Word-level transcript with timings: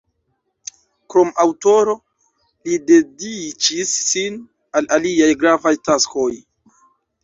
Krom 1.13 1.29
aŭtoro, 1.43 1.95
li 2.71 2.79
dediĉis 2.89 3.95
sin 4.11 4.43
al 4.81 4.93
aliaj 5.01 5.33
gravaj 5.47 5.79
taskoj. 5.89 6.31